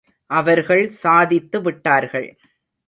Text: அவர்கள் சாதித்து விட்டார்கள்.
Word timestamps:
அவர்கள் 0.29 0.83
சாதித்து 1.03 1.61
விட்டார்கள். 1.61 2.29